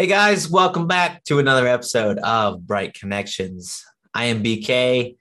Hey 0.00 0.06
guys, 0.06 0.48
welcome 0.48 0.86
back 0.86 1.24
to 1.24 1.40
another 1.40 1.68
episode 1.68 2.16
of 2.20 2.66
Bright 2.66 2.94
Connections. 2.94 3.84
I 4.14 4.24
am 4.24 4.42
BK. 4.42 5.18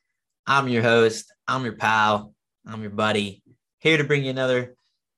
I'm 0.47 0.69
your 0.69 0.83
host. 0.83 1.33
I'm 1.49 1.65
your 1.65 1.75
pal. 1.75 2.33
I'm 2.65 2.79
your 2.79 2.91
buddy. 2.91 3.43
Here 3.79 3.97
to 3.97 4.05
bring 4.05 4.23
you 4.23 4.29
another 4.29 4.75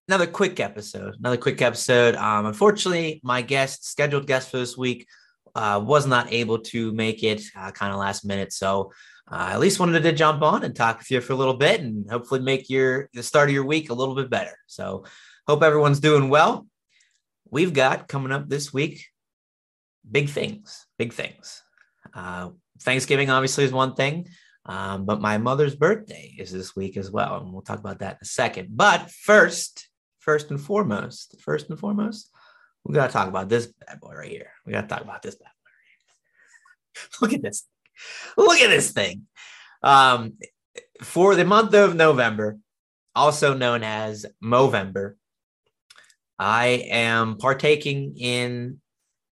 another 0.08 0.26
quick 0.26 0.60
episode. 0.60 1.14
Another 1.20 1.38
quick 1.38 1.62
episode. 1.62 2.16
Um, 2.16 2.48
unfortunately, 2.48 3.22
my 3.24 3.44
guest, 3.44 3.86
scheduled 3.86 4.26
guest 4.26 4.50
for 4.50 4.58
this 4.58 4.76
week, 4.76 5.06
uh, 5.54 5.80
was 5.86 6.08
not 6.08 6.34
able 6.34 6.58
to 6.62 6.92
make 6.94 7.22
it 7.22 7.44
uh, 7.56 7.70
kind 7.70 7.94
of 7.94 8.00
last 8.00 8.26
minute. 8.26 8.54
So 8.54 8.92
uh, 9.32 9.50
at 9.52 9.60
least 9.60 9.80
wanted 9.80 10.02
to 10.02 10.12
jump 10.12 10.42
on 10.42 10.64
and 10.64 10.76
talk 10.76 10.98
with 10.98 11.12
you 11.12 11.22
for 11.22 11.34
a 11.34 11.38
little 11.38 11.54
bit 11.54 11.82
and 11.82 12.10
hopefully 12.10 12.40
make 12.40 12.68
your 12.68 13.12
the 13.14 13.22
start 13.22 13.50
of 13.50 13.54
your 13.54 13.66
week 13.66 13.92
a 13.92 13.94
little 13.94 14.16
bit 14.16 14.32
better. 14.32 14.58
So 14.66 15.06
hope 15.48 15.62
everyone's 15.62 16.00
doing 16.00 16.30
well. 16.30 16.66
We've 17.52 17.74
got 17.74 18.08
coming 18.08 18.32
up 18.32 18.50
this 18.50 18.74
week 18.74 19.06
big 20.10 20.30
things, 20.30 20.86
big 20.98 21.14
things. 21.14 21.62
Uh, 22.14 22.50
Thanksgiving 22.82 23.30
obviously 23.30 23.64
is 23.64 23.72
one 23.72 23.96
thing, 23.96 24.28
um, 24.66 25.06
but 25.06 25.22
my 25.22 25.38
mother's 25.38 25.76
birthday 25.76 26.34
is 26.38 26.52
this 26.52 26.76
week 26.76 26.98
as 26.98 27.12
well, 27.12 27.38
and 27.38 27.52
we'll 27.52 27.62
talk 27.62 27.80
about 27.80 28.00
that 28.00 28.14
in 28.14 28.20
a 28.22 28.26
second. 28.26 28.70
But 28.72 29.12
first, 29.12 29.88
first 30.20 30.50
and 30.50 30.60
foremost, 30.60 31.40
first 31.42 31.70
and 31.70 31.80
foremost, 31.80 32.30
we 32.84 32.96
got 32.96 33.08
to 33.08 33.14
talk 33.14 33.28
about 33.28 33.50
this 33.50 33.68
bad 33.68 34.00
boy 34.00 34.14
right 34.14 34.30
here. 34.30 34.52
We 34.66 34.74
got 34.74 34.82
to 34.82 34.88
talk 34.88 35.02
about 35.02 35.22
this 35.22 35.36
bad 35.36 35.46
boy. 35.46 37.18
Look 37.22 37.34
at 37.34 37.42
this. 37.42 37.66
Look 38.38 38.60
at 38.60 38.70
this 38.70 38.92
thing. 38.92 39.28
Um, 39.84 40.34
for 41.02 41.36
the 41.36 41.46
month 41.46 41.74
of 41.74 41.96
November, 41.96 42.58
also 43.16 43.54
known 43.54 43.84
as 43.84 44.26
Movember, 44.44 45.16
I 46.40 46.88
am 46.90 47.38
partaking 47.38 48.16
in 48.18 48.80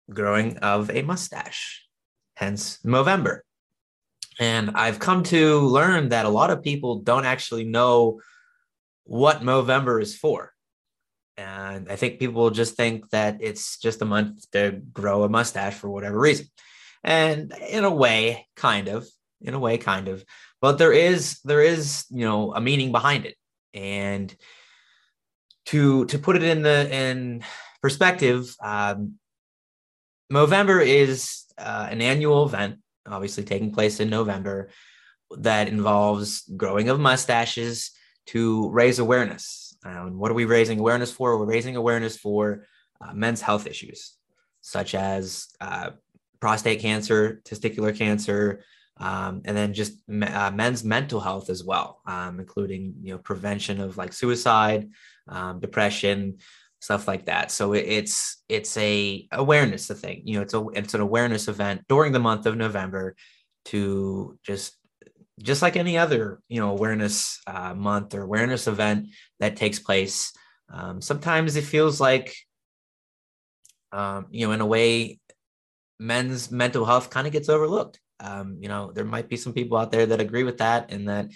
growing 0.09 0.57
of 0.57 0.89
a 0.89 1.01
mustache, 1.01 1.85
hence 2.35 2.79
Movember. 2.85 3.39
And 4.39 4.71
I've 4.75 4.99
come 4.99 5.23
to 5.23 5.59
learn 5.59 6.09
that 6.09 6.25
a 6.25 6.29
lot 6.29 6.49
of 6.49 6.63
people 6.63 6.99
don't 6.99 7.25
actually 7.25 7.65
know 7.65 8.21
what 9.03 9.41
Movember 9.41 10.01
is 10.01 10.15
for. 10.15 10.53
And 11.35 11.89
I 11.91 11.95
think 11.95 12.19
people 12.19 12.49
just 12.49 12.75
think 12.75 13.09
that 13.11 13.37
it's 13.39 13.77
just 13.79 14.01
a 14.01 14.05
month 14.05 14.49
to 14.51 14.81
grow 14.93 15.23
a 15.23 15.29
mustache 15.29 15.73
for 15.73 15.89
whatever 15.89 16.19
reason. 16.19 16.47
And 17.03 17.53
in 17.69 17.85
a 17.85 17.93
way, 17.93 18.47
kind 18.55 18.87
of, 18.89 19.07
in 19.41 19.53
a 19.53 19.59
way, 19.59 19.77
kind 19.77 20.09
of. 20.09 20.23
But 20.61 20.77
there 20.77 20.91
is 20.91 21.39
there 21.45 21.61
is, 21.61 22.05
you 22.09 22.25
know, 22.25 22.53
a 22.53 22.59
meaning 22.59 22.91
behind 22.91 23.25
it. 23.25 23.35
And 23.73 24.35
to 25.67 26.05
to 26.05 26.19
put 26.19 26.35
it 26.35 26.43
in 26.43 26.61
the 26.61 26.93
in 26.93 27.43
perspective, 27.81 28.53
um, 28.61 29.15
Movember 30.31 30.85
is 30.85 31.45
uh, 31.57 31.87
an 31.89 32.01
annual 32.01 32.45
event, 32.45 32.79
obviously 33.07 33.43
taking 33.43 33.71
place 33.71 33.99
in 33.99 34.09
November, 34.09 34.69
that 35.37 35.67
involves 35.67 36.41
growing 36.55 36.89
of 36.89 36.99
mustaches 36.99 37.91
to 38.27 38.69
raise 38.69 38.99
awareness. 38.99 39.75
Um, 39.83 40.19
what 40.19 40.29
are 40.29 40.35
we 40.35 40.45
raising 40.45 40.79
awareness 40.79 41.11
for? 41.11 41.37
We're 41.37 41.45
raising 41.45 41.75
awareness 41.75 42.17
for 42.17 42.65
uh, 43.01 43.13
men's 43.13 43.41
health 43.41 43.65
issues, 43.65 44.15
such 44.61 44.93
as 44.93 45.47
uh, 45.61 45.91
prostate 46.39 46.79
cancer, 46.79 47.41
testicular 47.43 47.95
cancer, 47.95 48.63
um, 48.97 49.41
and 49.45 49.55
then 49.55 49.73
just 49.73 49.93
uh, 50.09 50.51
men's 50.51 50.83
mental 50.83 51.21
health 51.21 51.49
as 51.49 51.63
well, 51.63 52.01
um, 52.05 52.39
including 52.39 52.95
you 53.01 53.13
know 53.13 53.17
prevention 53.17 53.79
of 53.79 53.97
like 53.97 54.13
suicide, 54.13 54.89
um, 55.27 55.59
depression, 55.59 56.37
stuff 56.79 57.07
like 57.07 57.25
that. 57.25 57.51
So 57.51 57.73
it's 57.73 58.41
it's 58.47 58.75
a 58.77 59.27
awareness 59.31 59.87
thing. 59.87 60.21
You 60.25 60.35
know, 60.35 60.41
it's 60.41 60.53
a 60.53 60.65
it's 60.73 60.93
an 60.93 61.01
awareness 61.01 61.47
event 61.47 61.85
during 61.87 62.11
the 62.11 62.19
month 62.19 62.45
of 62.45 62.57
November 62.57 63.15
to 63.65 64.37
just 64.43 64.75
just 65.41 65.61
like 65.61 65.75
any 65.75 65.97
other 65.97 66.41
you 66.49 66.59
know 66.59 66.71
awareness 66.71 67.39
uh, 67.47 67.73
month 67.73 68.13
or 68.13 68.21
awareness 68.21 68.67
event 68.67 69.07
that 69.39 69.55
takes 69.55 69.79
place. 69.79 70.33
Um, 70.71 71.01
sometimes 71.01 71.55
it 71.55 71.63
feels 71.63 71.99
like 71.99 72.35
um, 73.91 74.27
you 74.31 74.47
know 74.47 74.53
in 74.53 74.61
a 74.61 74.65
way 74.65 75.19
men's 75.99 76.49
mental 76.49 76.85
health 76.85 77.09
kind 77.09 77.27
of 77.27 77.33
gets 77.33 77.49
overlooked. 77.49 77.99
Um, 78.21 78.57
you 78.61 78.69
know, 78.69 78.91
there 78.91 79.05
might 79.05 79.29
be 79.29 79.37
some 79.37 79.53
people 79.53 79.77
out 79.77 79.91
there 79.91 80.05
that 80.05 80.21
agree 80.21 80.43
with 80.43 80.57
that 80.57 80.91
and 80.91 81.07
that 81.09 81.29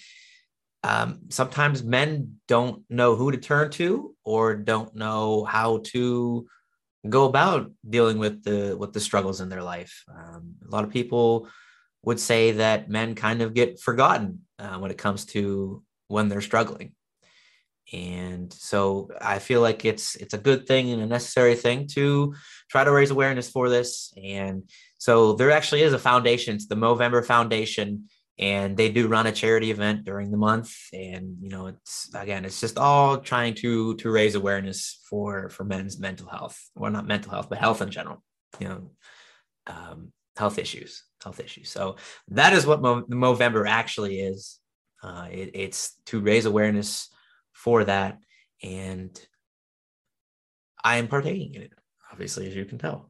um, 0.84 1.20
sometimes 1.30 1.84
men 1.84 2.40
don't 2.48 2.84
know 2.90 3.16
who 3.16 3.32
to 3.32 3.38
turn 3.38 3.72
to 3.72 4.16
or 4.24 4.56
don't 4.56 4.96
know 4.96 5.46
how 5.46 5.80
to 5.86 6.48
go 7.08 7.26
about 7.26 7.72
dealing 7.90 8.18
with 8.18 8.44
the 8.44 8.76
with 8.78 8.94
the 8.94 9.00
struggles 9.00 9.42
in 9.42 9.50
their 9.50 9.64
life. 9.64 10.04
Um, 10.10 10.56
a 10.66 10.70
lot 10.70 10.84
of 10.84 10.90
people 10.90 11.48
would 12.04 12.20
say 12.20 12.52
that 12.54 12.90
men 12.90 13.16
kind 13.16 13.42
of 13.42 13.54
get 13.54 13.80
forgotten 13.80 14.42
uh, 14.60 14.78
when 14.78 14.92
it 14.92 14.98
comes 14.98 15.26
to 15.28 15.84
when 16.08 16.28
they're 16.28 16.42
struggling. 16.42 16.94
And 17.92 18.52
so 18.52 19.10
I 19.22 19.40
feel 19.40 19.62
like 19.62 19.86
it's 19.86 20.16
it's 20.16 20.34
a 20.34 20.38
good 20.38 20.68
thing 20.68 20.92
and 20.92 21.02
a 21.02 21.06
necessary 21.06 21.56
thing 21.56 21.88
to 21.94 22.34
try 22.70 22.84
to 22.84 22.92
raise 22.92 23.12
awareness 23.12 23.50
for 23.50 23.70
this. 23.70 24.14
And 24.22 24.70
so 24.98 25.34
there 25.34 25.52
actually 25.52 25.82
is 25.82 25.94
a 25.94 26.00
foundation. 26.00 26.56
It's 26.56 26.68
the 26.68 26.76
Movember 26.76 27.26
Foundation 27.26 28.10
and 28.40 28.76
they 28.76 28.92
do 28.92 29.08
run 29.08 29.28
a 29.28 29.32
charity 29.32 29.70
event 29.72 30.06
during 30.06 30.32
the 30.32 30.38
month. 30.38 30.76
And 30.92 31.38
you 31.42 31.50
know 31.50 31.68
it's 31.68 32.10
again 32.16 32.46
it's 32.46 32.60
just 32.60 32.78
all 32.78 33.18
trying 33.18 33.56
to 33.56 33.96
to 33.96 34.12
raise 34.12 34.36
awareness 34.36 35.00
for 35.10 35.50
for 35.50 35.64
men's 35.64 36.00
mental 36.00 36.28
health. 36.28 36.60
Well 36.76 36.92
not 36.92 37.08
mental 37.08 37.32
health 37.32 37.48
but 37.50 37.60
health 37.60 37.82
in 37.82 37.92
general 37.92 38.24
you 38.60 38.68
know 38.68 38.92
um, 39.68 40.12
health 40.36 40.58
issues 40.58 41.04
health 41.24 41.40
issues. 41.40 41.70
So 41.70 41.96
that 42.30 42.54
is 42.54 42.66
what 42.66 42.82
Mo- 42.82 43.04
movember 43.04 43.68
actually 43.68 44.20
is. 44.20 44.60
Uh, 45.02 45.28
it, 45.32 45.52
it's 45.54 45.96
to 46.06 46.20
raise 46.20 46.46
awareness 46.46 47.10
for 47.54 47.84
that. 47.84 48.20
And 48.62 49.20
i 50.86 50.98
am 50.98 51.08
partaking 51.08 51.54
in 51.56 51.62
it 51.62 51.72
obviously 52.12 52.48
as 52.48 52.56
you 52.56 52.66
can 52.66 52.78
tell. 52.78 53.10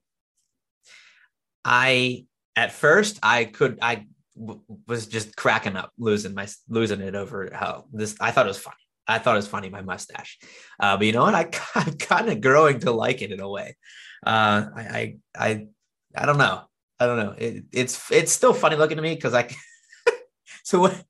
I 1.65 2.25
at 2.55 2.71
first 2.71 3.19
i 3.23 3.45
could 3.45 3.79
i 3.81 4.05
was 4.35 5.07
just 5.07 5.35
cracking 5.35 5.75
up, 5.75 5.91
losing 5.97 6.33
my 6.33 6.47
losing 6.69 7.01
it 7.01 7.15
over 7.15 7.49
how 7.53 7.85
this. 7.91 8.15
I 8.19 8.31
thought 8.31 8.45
it 8.45 8.49
was 8.49 8.59
funny. 8.59 8.75
I 9.07 9.19
thought 9.19 9.35
it 9.35 9.37
was 9.37 9.47
funny 9.47 9.69
my 9.69 9.81
mustache, 9.81 10.39
uh, 10.79 10.97
but 10.97 11.05
you 11.05 11.13
know 11.13 11.23
what? 11.23 11.35
I, 11.35 11.49
I'm 11.75 11.93
kind 11.97 12.29
of 12.29 12.41
growing 12.41 12.79
to 12.81 12.91
like 12.91 13.21
it 13.21 13.31
in 13.31 13.39
a 13.39 13.49
way. 13.49 13.75
Uh, 14.25 14.65
I, 14.75 14.81
I 14.81 15.17
I 15.35 15.67
I 16.15 16.25
don't 16.25 16.37
know. 16.37 16.63
I 16.99 17.05
don't 17.05 17.17
know. 17.17 17.35
It, 17.37 17.65
it's 17.71 18.11
it's 18.11 18.31
still 18.31 18.53
funny 18.53 18.75
looking 18.75 18.97
to 18.97 19.03
me 19.03 19.15
because 19.15 19.33
I. 19.33 19.49
so 20.63 20.79
what? 20.79 21.03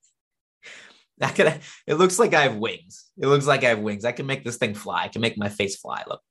I 1.22 1.30
can. 1.30 1.60
It 1.88 1.96
looks 1.96 2.20
like 2.20 2.34
I 2.34 2.44
have 2.44 2.58
wings. 2.58 3.10
It 3.18 3.28
looks 3.28 3.46
like 3.46 3.64
I 3.64 3.70
have 3.70 3.80
wings. 3.80 4.06
I 4.06 4.12
can 4.12 4.26
make 4.26 4.44
this 4.44 4.58
thing 4.58 4.74
fly. 4.74 5.04
I 5.04 5.08
can 5.08 5.22
make 5.22 5.38
my 5.38 5.50
face 5.50 5.78
fly. 5.78 6.04
Look. 6.08 6.22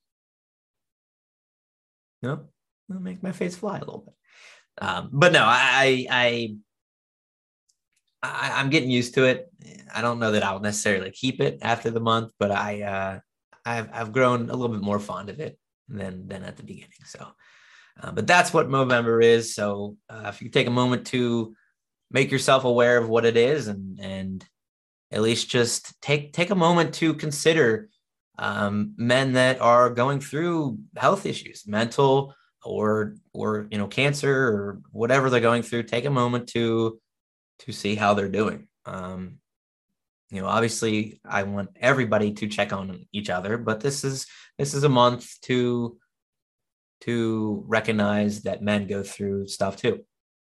No, 2.22 2.44
I'll 2.92 3.00
make 3.00 3.22
my 3.22 3.32
face 3.32 3.56
fly 3.56 3.76
a 3.76 3.80
little 3.80 4.04
bit. 4.04 4.14
Um, 4.86 5.10
but 5.12 5.32
no, 5.32 5.42
I 5.44 6.06
I 6.10 6.56
I, 8.22 8.60
am 8.60 8.70
getting 8.70 8.90
used 8.90 9.14
to 9.14 9.24
it. 9.24 9.52
I 9.94 10.00
don't 10.00 10.18
know 10.18 10.32
that 10.32 10.44
I'll 10.44 10.60
necessarily 10.60 11.10
keep 11.10 11.40
it 11.40 11.58
after 11.62 11.90
the 11.90 12.00
month, 12.00 12.32
but 12.38 12.50
I 12.50 12.82
uh, 12.82 13.20
I've 13.64 13.88
I've 13.92 14.12
grown 14.12 14.48
a 14.48 14.54
little 14.54 14.74
bit 14.74 14.84
more 14.84 15.00
fond 15.00 15.28
of 15.28 15.40
it 15.40 15.58
than 15.88 16.28
than 16.28 16.44
at 16.44 16.56
the 16.56 16.62
beginning. 16.62 16.90
So, 17.04 17.26
uh, 18.00 18.12
but 18.12 18.26
that's 18.26 18.52
what 18.54 18.68
Movember 18.68 19.22
is. 19.22 19.54
So 19.54 19.96
uh, 20.08 20.26
if 20.26 20.40
you 20.40 20.48
take 20.48 20.66
a 20.66 20.70
moment 20.70 21.06
to 21.08 21.54
make 22.10 22.30
yourself 22.30 22.64
aware 22.64 22.98
of 22.98 23.08
what 23.08 23.24
it 23.24 23.36
is, 23.36 23.68
and 23.68 23.98
and 24.00 24.44
at 25.10 25.22
least 25.22 25.50
just 25.50 26.00
take 26.00 26.32
take 26.32 26.50
a 26.50 26.54
moment 26.54 26.94
to 26.94 27.14
consider 27.14 27.88
um, 28.38 28.94
men 28.96 29.32
that 29.32 29.60
are 29.60 29.90
going 29.90 30.20
through 30.20 30.78
health 30.96 31.26
issues, 31.26 31.66
mental 31.66 32.34
or 32.64 33.16
or 33.32 33.66
you 33.70 33.78
know 33.78 33.88
cancer 33.88 34.32
or 34.32 34.80
whatever 34.90 35.28
they're 35.28 35.40
going 35.40 35.62
through. 35.62 35.82
Take 35.82 36.04
a 36.04 36.10
moment 36.10 36.48
to 36.50 37.00
to 37.62 37.72
see 37.72 37.94
how 37.94 38.14
they're 38.14 38.28
doing. 38.28 38.68
Um, 38.86 39.38
you 40.30 40.40
know, 40.40 40.48
obviously, 40.48 41.20
I 41.24 41.42
want 41.42 41.70
everybody 41.76 42.32
to 42.32 42.48
check 42.48 42.72
on 42.72 43.06
each 43.12 43.28
other, 43.28 43.58
but 43.58 43.80
this 43.80 44.02
is 44.02 44.26
this 44.58 44.74
is 44.74 44.84
a 44.84 44.88
month 44.88 45.40
to 45.42 45.98
to 47.02 47.64
recognize 47.66 48.42
that 48.42 48.62
men 48.62 48.86
go 48.86 49.02
through 49.02 49.48
stuff 49.48 49.76
too. 49.76 50.00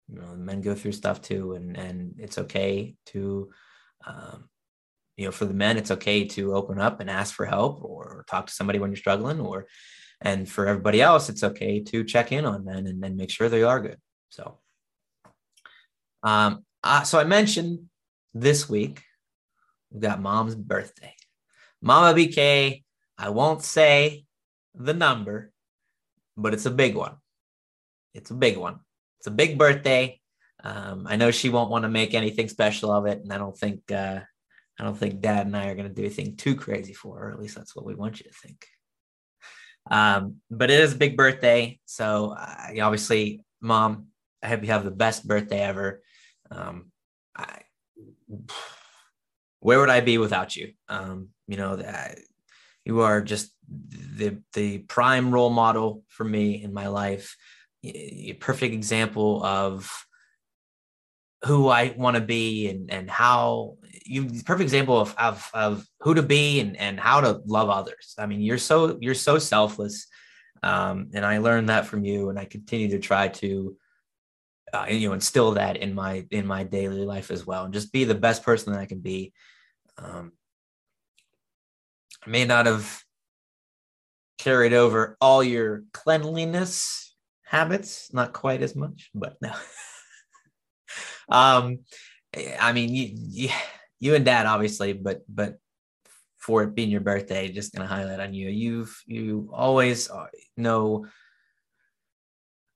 You 0.09 0.21
know, 0.21 0.37
men 0.37 0.61
go 0.61 0.75
through 0.75 0.93
stuff 0.93 1.21
too, 1.21 1.55
and 1.55 1.77
and 1.77 2.15
it's 2.19 2.39
okay 2.39 2.95
to, 3.07 3.51
um, 4.07 4.49
you 5.17 5.25
know, 5.25 5.33
for 5.33 5.45
the 5.45 5.55
men, 5.55 5.77
it's 5.77 5.91
okay 5.91 6.25
to 6.29 6.55
open 6.55 6.81
up 6.81 7.01
and 7.01 7.11
ask 7.11 7.35
for 7.35 7.45
help 7.45 7.83
or 7.83 8.25
talk 8.31 8.47
to 8.47 8.53
somebody 8.53 8.79
when 8.79 8.91
you're 8.91 8.97
struggling, 8.97 9.41
or 9.41 9.67
and 10.21 10.49
for 10.49 10.69
everybody 10.69 11.03
else, 11.03 11.29
it's 11.29 11.43
okay 11.43 11.81
to 11.81 12.05
check 12.05 12.31
in 12.31 12.45
on 12.45 12.65
men 12.65 12.87
and 12.87 13.03
then 13.03 13.17
make 13.17 13.31
sure 13.31 13.49
they 13.49 13.65
are 13.65 13.81
good. 13.81 13.99
So, 14.29 14.59
um, 16.23 16.65
uh, 16.83 17.03
so 17.03 17.19
I 17.19 17.25
mentioned 17.25 17.87
this 18.35 18.69
week 18.69 19.03
we've 19.91 20.03
got 20.03 20.21
mom's 20.21 20.55
birthday. 20.55 21.15
Mama 21.83 22.17
BK, 22.19 22.85
I 23.19 23.29
won't 23.31 23.63
say 23.63 24.25
the 24.75 24.95
number, 24.95 25.53
but 26.37 26.55
it's 26.55 26.67
a 26.67 26.71
big 26.71 26.95
one. 26.95 27.17
it's 28.15 28.31
a 28.31 28.35
big 28.35 28.57
one. 28.57 28.81
It's 29.19 29.27
a 29.27 29.31
big 29.31 29.59
birthday. 29.59 30.21
Um, 30.63 31.07
I 31.09 31.17
know 31.17 31.31
she 31.31 31.49
won't 31.49 31.71
want 31.71 31.85
to 31.85 31.89
make 31.89 32.15
anything 32.15 32.49
special 32.49 32.91
of 32.91 33.07
it, 33.07 33.23
and 33.23 33.33
I 33.33 33.39
don't 33.39 33.57
think 33.57 33.91
uh, 33.93 34.21
I 34.79 34.85
don't 34.85 34.97
think 34.97 35.21
Dad 35.21 35.47
and 35.47 35.57
I 35.57 35.69
are 35.69 35.75
going 35.75 35.89
to 35.89 35.95
do 35.95 36.05
anything 36.05 36.37
too 36.37 36.55
crazy 36.55 36.95
for 36.95 37.19
her. 37.19 37.31
At 37.31 37.41
least 37.41 37.55
that's 37.55 37.77
what 37.77 37.85
we 37.85 37.95
want 37.95 38.21
you 38.21 38.25
to 38.25 38.37
think. 38.37 38.67
Um, 39.91 40.37
but 40.51 40.71
it 40.71 40.81
is 40.81 40.95
a 40.95 40.99
big 40.99 41.17
birthday, 41.17 41.79
so 41.87 42.35
uh, 42.39 42.83
obviously, 42.83 43.43
Mom, 43.61 44.07
I 44.43 44.49
hope 44.49 44.63
you 44.63 44.69
have 44.69 44.85
the 44.85 44.91
best 44.91 45.27
birthday 45.27 45.61
ever. 45.61 46.03
Um, 46.51 46.91
I, 47.37 47.63
where 49.61 49.79
would 49.79 49.91
I 49.91 50.01
be 50.01 50.19
without 50.19 50.57
you? 50.57 50.73
Um, 50.89 51.29
you 51.47 51.57
know, 51.57 51.77
that 51.77 52.19
you 52.85 53.01
are 53.01 53.21
just 53.21 53.53
the 53.69 54.39
the 54.55 54.79
prime 54.79 55.33
role 55.33 55.51
model 55.51 56.03
for 56.09 56.25
me 56.25 56.63
in 56.63 56.73
my 56.73 56.89
life. 56.89 57.37
A 57.85 58.35
perfect 58.35 58.75
example 58.75 59.43
of 59.45 59.91
who 61.45 61.69
I 61.69 61.95
want 61.97 62.17
to 62.17 62.21
be 62.21 62.69
and 62.69 62.91
and 62.91 63.11
how 63.11 63.77
you 64.05 64.27
perfect 64.45 64.63
example 64.63 64.99
of, 65.01 65.15
of 65.17 65.51
of 65.55 65.87
who 66.01 66.15
to 66.15 66.23
be 66.23 66.61
and 66.61 66.77
and 66.77 66.99
how 67.01 67.21
to 67.21 67.41
love 67.47 67.71
others. 67.71 68.15
I 68.19 68.27
mean, 68.27 68.41
you're 68.41 68.59
so 68.59 68.99
you're 69.01 69.15
so 69.15 69.39
selfless, 69.39 70.07
um, 70.63 71.11
and 71.15 71.25
I 71.25 71.39
learned 71.39 71.69
that 71.69 71.87
from 71.87 72.05
you, 72.05 72.29
and 72.29 72.39
I 72.39 72.45
continue 72.45 72.91
to 72.91 72.99
try 72.99 73.29
to 73.29 73.77
uh, 74.73 74.87
you 74.89 75.09
know 75.09 75.15
instill 75.15 75.53
that 75.53 75.77
in 75.77 75.95
my 75.95 76.25
in 76.31 76.47
my 76.47 76.65
daily 76.65 77.05
life 77.05 77.31
as 77.31 77.47
well, 77.47 77.65
and 77.65 77.75
just 77.75 77.93
be 77.93 78.05
the 78.05 78.15
best 78.15 78.43
person 78.43 78.73
that 78.73 78.81
I 78.81 78.87
can 78.87 79.01
be. 79.01 79.33
Um, 79.99 80.33
I 82.27 82.31
may 82.31 82.45
not 82.45 82.67
have 82.67 83.03
carried 84.39 84.73
over 84.73 85.17
all 85.21 85.45
your 85.45 85.85
cleanliness 85.93 87.15
habits, 87.45 88.13
not 88.13 88.33
quite 88.33 88.63
as 88.63 88.75
much, 88.75 89.11
but 89.15 89.37
no. 89.43 89.53
um, 91.29 91.81
I 92.59 92.73
mean, 92.73 92.95
you, 92.95 93.11
you, 93.15 93.49
you 93.99 94.15
and 94.15 94.25
dad, 94.25 94.47
obviously, 94.47 94.93
but, 94.93 95.23
but 95.29 95.59
for 96.39 96.63
it 96.63 96.75
being 96.75 96.91
your 96.91 97.01
birthday, 97.01 97.51
just 97.51 97.75
to 97.75 97.85
highlight 97.85 98.21
on 98.21 98.33
you. 98.33 98.49
You've, 98.49 99.03
you 99.07 99.51
always 99.53 100.11
uh, 100.11 100.27
know 100.57 101.07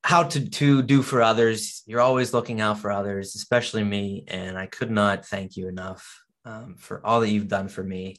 how 0.04 0.22
to, 0.22 0.50
to 0.50 0.82
do 0.82 1.00
for 1.00 1.22
others. 1.22 1.82
You're 1.86 2.02
always 2.02 2.34
looking 2.34 2.60
out 2.60 2.78
for 2.78 2.92
others, 2.92 3.34
especially 3.36 3.82
me. 3.82 4.24
And 4.28 4.58
I 4.58 4.66
could 4.66 4.90
not 4.90 5.24
thank 5.24 5.56
you 5.56 5.66
enough 5.66 6.20
um, 6.44 6.76
for 6.76 7.04
all 7.06 7.20
that 7.20 7.30
you've 7.30 7.48
done 7.48 7.68
for 7.68 7.82
me 7.82 8.16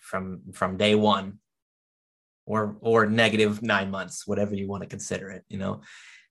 from, 0.00 0.40
from 0.54 0.78
day 0.78 0.94
one 0.94 1.38
or, 2.46 2.78
or 2.80 3.04
negative 3.04 3.60
nine 3.60 3.90
months, 3.90 4.26
whatever 4.26 4.54
you 4.54 4.66
want 4.66 4.82
to 4.82 4.88
consider 4.88 5.28
it, 5.28 5.44
you 5.50 5.58
know? 5.58 5.82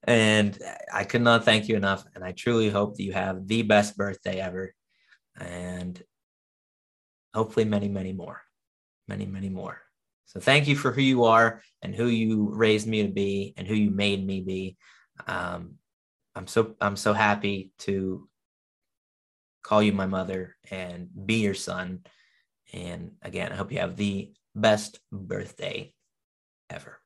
And 0.05 0.57
I 0.91 1.03
could 1.03 1.21
not 1.21 1.45
thank 1.45 1.67
you 1.67 1.75
enough. 1.75 2.03
And 2.15 2.23
I 2.23 2.31
truly 2.31 2.71
hope 2.71 2.97
that 2.97 3.03
you 3.03 3.13
have 3.13 3.47
the 3.47 3.61
best 3.61 3.95
birthday 3.95 4.41
ever. 4.41 4.73
And 5.39 6.01
hopefully 7.35 7.65
many, 7.65 7.89
many 7.89 8.11
more, 8.11 8.41
many, 9.07 9.27
many 9.27 9.49
more. 9.49 9.83
So 10.29 10.39
thank 10.39 10.67
you 10.67 10.75
for 10.75 10.91
who 10.91 11.01
you 11.01 11.23
are 11.23 11.63
and 11.81 11.95
who 11.95 12.05
you 12.05 12.51
raised 12.53 12.85
me 12.85 13.01
to 13.01 13.09
be 13.09 13.55
and 13.57 13.67
who 13.67 13.73
you 13.73 13.89
made 13.89 14.23
me 14.23 14.41
be. 14.41 14.77
Um, 15.25 15.79
I'm 16.35 16.45
so 16.45 16.75
I'm 16.79 16.95
so 16.95 17.13
happy 17.13 17.71
to 17.79 18.29
call 19.63 19.81
you 19.81 19.91
my 19.91 20.05
mother 20.05 20.55
and 20.69 21.09
be 21.25 21.41
your 21.41 21.55
son. 21.55 22.01
And 22.71 23.13
again, 23.23 23.51
I 23.51 23.55
hope 23.55 23.71
you 23.71 23.79
have 23.79 23.97
the 23.97 24.31
best 24.53 24.99
birthday 25.11 25.95
ever. 26.69 26.99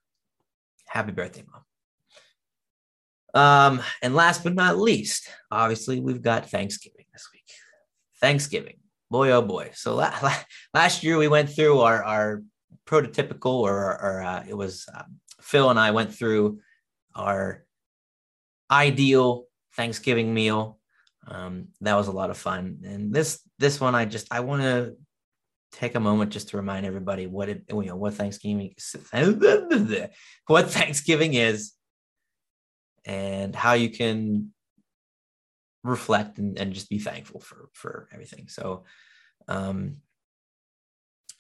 Happy 0.85 1.13
birthday, 1.13 1.45
mom. 1.49 1.63
Um, 3.41 3.81
and 4.01 4.15
last 4.15 4.43
but 4.43 4.53
not 4.53 4.77
least, 4.77 5.29
obviously, 5.49 6.01
we've 6.01 6.21
got 6.21 6.49
Thanksgiving 6.49 7.05
this 7.13 7.29
week. 7.33 7.49
Thanksgiving, 8.19 8.79
boy, 9.09 9.31
oh 9.31 9.41
boy. 9.41 9.71
So 9.75 9.95
la- 9.95 10.13
la- 10.21 10.43
last 10.73 11.03
year 11.03 11.17
we 11.17 11.29
went 11.29 11.49
through 11.49 11.79
our, 11.79 12.03
our 12.03 12.43
prototypical, 12.85 13.61
or, 13.61 14.01
or 14.01 14.21
uh, 14.21 14.43
it 14.47 14.55
was 14.55 14.87
um, 14.93 15.19
Phil 15.41 15.69
and 15.69 15.79
I 15.79 15.91
went 15.91 16.13
through 16.13 16.59
our 17.15 17.65
ideal 18.71 19.45
Thanksgiving 19.75 20.33
meal. 20.33 20.79
Um, 21.27 21.69
that 21.81 21.95
was 21.95 22.07
a 22.07 22.11
lot 22.11 22.29
of 22.29 22.37
fun. 22.37 22.79
And 22.83 23.13
this 23.13 23.41
this 23.59 23.79
one, 23.79 23.95
I 23.95 24.05
just 24.05 24.27
I 24.31 24.41
want 24.41 24.61
to 24.63 24.95
take 25.73 25.95
a 25.95 25.99
moment 25.99 26.31
just 26.31 26.49
to 26.49 26.57
remind 26.57 26.85
everybody 26.85 27.25
what 27.25 27.49
it 27.49 27.63
you 27.69 27.85
know 27.85 27.95
what 27.95 28.13
Thanksgiving 28.13 28.75
what 30.47 30.69
Thanksgiving 30.69 31.33
is 31.33 31.73
and 33.05 33.55
how 33.55 33.73
you 33.73 33.89
can 33.89 34.53
reflect 35.83 36.37
and, 36.37 36.57
and 36.57 36.73
just 36.73 36.89
be 36.89 36.99
thankful 36.99 37.41
for 37.41 37.69
for 37.73 38.07
everything 38.13 38.47
so 38.47 38.85
um 39.47 39.97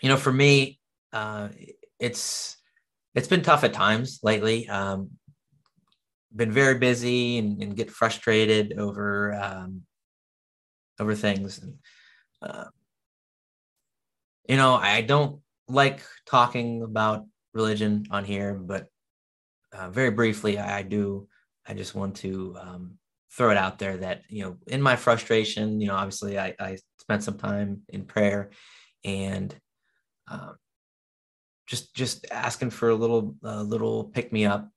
you 0.01 0.09
know 0.09 0.17
for 0.17 0.33
me 0.33 0.79
uh 1.13 1.49
it's 1.99 2.57
it's 3.15 3.27
been 3.27 3.43
tough 3.43 3.63
at 3.63 3.73
times 3.73 4.19
lately. 4.23 4.67
Um 4.67 5.11
been 6.35 6.51
very 6.51 6.79
busy 6.79 7.37
and, 7.37 7.61
and 7.61 7.75
get 7.75 7.91
frustrated 7.91 8.79
over 8.79 9.33
um 9.33 9.83
over 10.99 11.15
things. 11.15 11.59
And 11.59 11.75
uh, 12.41 12.65
you 14.47 14.57
know 14.57 14.75
i 14.75 15.01
don't 15.01 15.39
like 15.67 16.03
talking 16.25 16.83
about 16.83 17.25
religion 17.53 18.05
on 18.11 18.25
here 18.25 18.53
but 18.53 18.87
uh, 19.73 19.89
very 19.89 20.11
briefly 20.11 20.57
I, 20.57 20.79
I 20.79 20.81
do 20.83 21.27
I 21.65 21.73
just 21.73 21.95
want 21.95 22.17
to 22.17 22.57
um, 22.59 22.97
throw 23.31 23.49
it 23.49 23.57
out 23.57 23.79
there 23.79 23.97
that 23.97 24.21
you 24.29 24.43
know 24.43 24.57
in 24.67 24.81
my 24.81 24.95
frustration 24.95 25.79
you 25.79 25.87
know 25.87 25.95
obviously 25.95 26.37
I, 26.37 26.53
I 26.59 26.77
spent 26.99 27.23
some 27.23 27.37
time 27.37 27.81
in 27.89 28.05
prayer 28.05 28.51
and 29.03 29.55
um, 30.27 30.55
just 31.67 31.95
just 31.95 32.25
asking 32.31 32.71
for 32.71 32.89
a 32.89 32.95
little 32.95 33.35
a 33.43 33.63
little 33.63 34.05
pick 34.05 34.31
me 34.31 34.45
up. 34.45 34.69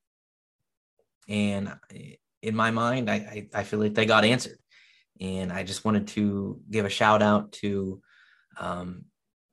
And 1.28 1.72
in 2.42 2.54
my 2.54 2.70
mind 2.70 3.10
I, 3.10 3.14
I, 3.14 3.48
I 3.54 3.62
feel 3.64 3.80
like 3.80 3.94
they 3.94 4.06
got 4.06 4.24
answered. 4.24 4.58
And 5.20 5.52
I 5.52 5.62
just 5.62 5.84
wanted 5.84 6.08
to 6.08 6.60
give 6.70 6.84
a 6.84 6.90
shout 6.90 7.22
out 7.22 7.52
to 7.52 8.02
um, 8.58 9.04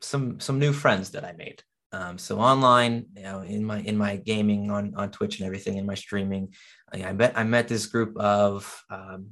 some 0.01 0.39
some 0.39 0.59
new 0.59 0.73
friends 0.73 1.11
that 1.11 1.25
I 1.25 1.33
made. 1.33 1.63
Um, 1.91 2.17
so 2.17 2.39
online, 2.39 3.05
you 3.15 3.23
know, 3.23 3.41
in 3.41 3.63
my 3.63 3.79
in 3.79 3.95
my 3.97 4.17
gaming 4.17 4.71
on 4.71 4.93
on 4.95 5.11
Twitch 5.11 5.39
and 5.39 5.45
everything, 5.45 5.77
in 5.77 5.85
my 5.85 5.95
streaming, 5.95 6.53
I, 6.91 7.03
I 7.03 7.13
met 7.13 7.37
I 7.37 7.43
met 7.43 7.67
this 7.67 7.85
group 7.85 8.17
of 8.17 8.83
um, 8.89 9.31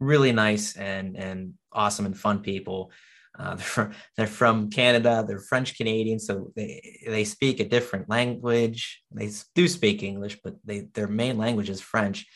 really 0.00 0.32
nice 0.32 0.76
and 0.76 1.16
and 1.16 1.54
awesome 1.72 2.06
and 2.06 2.18
fun 2.18 2.40
people. 2.40 2.90
Uh, 3.38 3.54
they're, 3.54 3.64
from, 3.64 3.92
they're 4.16 4.26
from 4.26 4.70
Canada. 4.70 5.24
They're 5.26 5.38
French 5.38 5.76
Canadian, 5.76 6.18
so 6.18 6.52
they 6.56 7.00
they 7.06 7.24
speak 7.24 7.60
a 7.60 7.68
different 7.68 8.08
language. 8.08 9.02
They 9.12 9.30
do 9.54 9.68
speak 9.68 10.02
English, 10.02 10.38
but 10.42 10.56
they 10.64 10.88
their 10.94 11.08
main 11.08 11.38
language 11.38 11.70
is 11.70 11.80
French. 11.80 12.26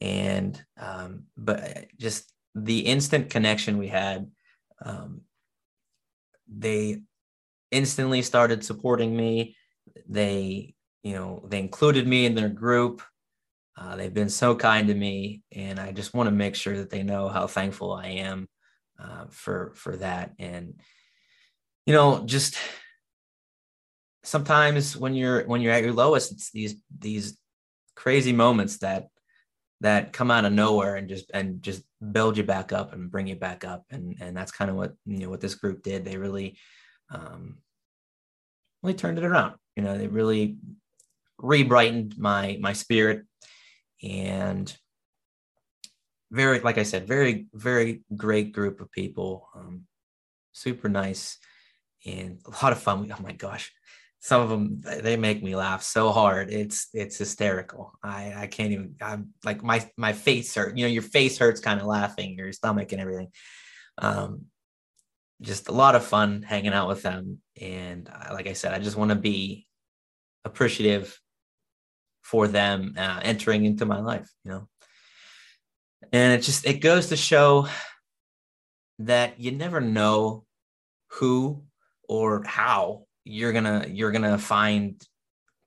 And 0.00 0.60
um, 0.78 1.24
but 1.36 1.86
just 1.98 2.32
the 2.54 2.80
instant 2.80 3.30
connection 3.30 3.78
we 3.78 3.88
had, 3.88 4.30
um, 4.84 5.22
they 6.48 7.02
instantly 7.70 8.22
started 8.22 8.64
supporting 8.64 9.16
me. 9.16 9.56
They, 10.08 10.74
you 11.02 11.14
know, 11.14 11.44
they 11.48 11.58
included 11.58 12.06
me 12.06 12.26
in 12.26 12.34
their 12.34 12.48
group. 12.48 13.02
Uh, 13.78 13.94
they've 13.96 14.14
been 14.14 14.30
so 14.30 14.56
kind 14.56 14.88
to 14.88 14.94
me, 14.94 15.42
and 15.52 15.78
I 15.78 15.92
just 15.92 16.14
want 16.14 16.28
to 16.28 16.34
make 16.34 16.54
sure 16.54 16.78
that 16.78 16.88
they 16.88 17.02
know 17.02 17.28
how 17.28 17.46
thankful 17.46 17.92
I 17.92 18.06
am 18.06 18.48
uh, 18.98 19.26
for 19.30 19.72
for 19.74 19.96
that. 19.96 20.32
And 20.38 20.80
you 21.86 21.94
know, 21.94 22.24
just 22.24 22.56
sometimes 24.22 24.96
when 24.96 25.14
you're 25.14 25.44
when 25.44 25.60
you're 25.60 25.72
at 25.72 25.84
your 25.84 25.92
lowest, 25.92 26.32
it's 26.32 26.50
these 26.50 26.76
these 26.98 27.38
crazy 27.94 28.32
moments 28.32 28.78
that 28.78 29.08
that 29.80 30.12
come 30.12 30.30
out 30.30 30.44
of 30.44 30.52
nowhere 30.52 30.96
and 30.96 31.08
just 31.08 31.30
and 31.32 31.62
just 31.62 31.82
build 32.12 32.36
you 32.36 32.44
back 32.44 32.72
up 32.72 32.92
and 32.92 33.10
bring 33.10 33.26
you 33.26 33.36
back 33.36 33.64
up 33.64 33.84
and 33.90 34.16
and 34.20 34.36
that's 34.36 34.52
kind 34.52 34.70
of 34.70 34.76
what 34.76 34.94
you 35.04 35.18
know 35.18 35.30
what 35.30 35.40
this 35.40 35.54
group 35.54 35.82
did 35.82 36.04
they 36.04 36.16
really 36.16 36.56
um, 37.10 37.58
really 38.82 38.94
turned 38.94 39.18
it 39.18 39.24
around. 39.24 39.54
You 39.74 39.82
know, 39.82 39.98
they 39.98 40.06
really 40.06 40.56
re-brightened 41.38 42.16
my 42.16 42.56
my 42.60 42.72
spirit 42.72 43.22
and 44.02 44.74
very 46.30 46.60
like 46.60 46.78
i 46.78 46.82
said 46.82 47.06
very 47.06 47.46
very 47.54 48.02
great 48.16 48.52
group 48.52 48.80
of 48.80 48.90
people 48.90 49.48
um, 49.54 49.82
super 50.52 50.88
nice 50.88 51.38
and 52.04 52.40
a 52.46 52.50
lot 52.64 52.72
of 52.72 52.82
fun 52.82 53.10
oh 53.12 53.22
my 53.22 53.32
gosh 53.32 53.72
some 54.18 54.40
of 54.40 54.48
them 54.48 54.80
they 55.02 55.16
make 55.16 55.42
me 55.42 55.54
laugh 55.54 55.82
so 55.82 56.10
hard 56.10 56.50
it's 56.50 56.88
it's 56.92 57.18
hysterical 57.18 57.92
i 58.02 58.32
i 58.36 58.46
can't 58.46 58.72
even 58.72 58.94
i'm 59.00 59.28
like 59.44 59.62
my 59.62 59.88
my 59.96 60.12
face 60.12 60.54
hurt 60.54 60.76
you 60.76 60.84
know 60.84 60.90
your 60.90 61.02
face 61.02 61.38
hurts 61.38 61.60
kind 61.60 61.80
of 61.80 61.86
laughing 61.86 62.36
your 62.36 62.52
stomach 62.52 62.92
and 62.92 63.00
everything 63.00 63.28
um 63.98 64.46
just 65.40 65.68
a 65.68 65.72
lot 65.72 65.94
of 65.94 66.04
fun 66.04 66.42
hanging 66.42 66.72
out 66.72 66.88
with 66.88 67.02
them. 67.02 67.38
And 67.60 68.08
like 68.32 68.46
I 68.46 68.54
said, 68.54 68.72
I 68.72 68.78
just 68.78 68.96
want 68.96 69.10
to 69.10 69.16
be 69.16 69.66
appreciative 70.44 71.18
for 72.22 72.48
them 72.48 72.94
uh, 72.96 73.20
entering 73.22 73.64
into 73.64 73.86
my 73.86 74.00
life, 74.00 74.28
you 74.44 74.50
know. 74.50 74.68
And 76.12 76.32
it 76.32 76.42
just 76.42 76.66
it 76.66 76.80
goes 76.80 77.08
to 77.08 77.16
show 77.16 77.68
that 78.98 79.38
you 79.40 79.52
never 79.52 79.80
know 79.80 80.44
who 81.08 81.62
or 82.08 82.44
how 82.44 83.06
you're 83.24 83.52
gonna 83.52 83.86
you're 83.88 84.12
gonna 84.12 84.38
find 84.38 85.02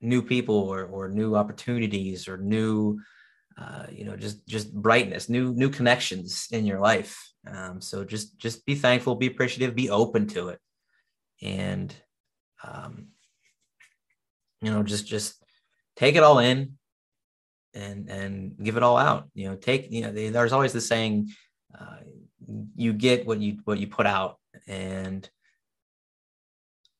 new 0.00 0.22
people 0.22 0.54
or, 0.54 0.84
or 0.84 1.08
new 1.08 1.36
opportunities 1.36 2.26
or 2.26 2.38
new 2.38 2.98
uh, 3.58 3.86
you 3.90 4.04
know 4.04 4.16
just 4.16 4.46
just 4.46 4.74
brightness 4.74 5.28
new 5.28 5.52
new 5.54 5.68
connections 5.68 6.48
in 6.50 6.64
your 6.64 6.80
life. 6.80 7.18
Um, 7.46 7.80
so 7.80 8.04
just 8.04 8.38
just 8.38 8.64
be 8.64 8.74
thankful 8.74 9.14
be 9.14 9.26
appreciative 9.26 9.74
be 9.74 9.90
open 9.90 10.26
to 10.28 10.48
it. 10.48 10.58
And 11.42 11.94
um, 12.64 13.08
you 14.62 14.70
know 14.70 14.82
just 14.82 15.06
just 15.06 15.42
take 15.96 16.16
it 16.16 16.22
all 16.22 16.38
in 16.38 16.78
and 17.74 18.08
and 18.08 18.56
give 18.62 18.76
it 18.76 18.82
all 18.82 18.96
out 18.96 19.28
you 19.34 19.48
know 19.48 19.56
take 19.56 19.90
you 19.90 20.02
know 20.02 20.12
there's 20.12 20.52
always 20.52 20.72
the 20.72 20.80
saying 20.80 21.28
uh, 21.78 21.98
you 22.74 22.92
get 22.92 23.26
what 23.26 23.40
you 23.40 23.58
what 23.64 23.78
you 23.78 23.86
put 23.86 24.06
out 24.06 24.38
and 24.66 25.30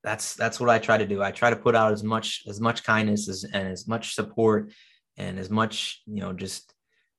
that's 0.02 0.34
that's 0.34 0.58
what 0.58 0.70
I 0.70 0.78
try 0.78 0.98
to 0.98 1.06
do. 1.06 1.22
I 1.22 1.30
try 1.30 1.50
to 1.50 1.56
put 1.56 1.76
out 1.76 1.92
as 1.92 2.02
much 2.02 2.42
as 2.48 2.60
much 2.60 2.84
kindness 2.84 3.28
as, 3.28 3.44
and 3.44 3.68
as 3.68 3.86
much 3.86 4.14
support 4.14 4.72
and 5.16 5.38
as 5.38 5.50
much 5.50 6.02
you 6.06 6.20
know 6.20 6.32
just 6.32 6.72